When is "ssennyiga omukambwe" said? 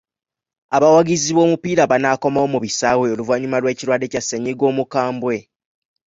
4.23-5.35